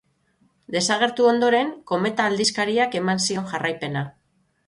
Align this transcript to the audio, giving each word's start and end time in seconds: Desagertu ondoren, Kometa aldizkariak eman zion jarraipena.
Desagertu 0.75 1.27
ondoren, 1.31 1.69
Kometa 1.91 2.25
aldizkariak 2.31 2.97
eman 3.03 3.23
zion 3.27 3.47
jarraipena. 3.55 4.05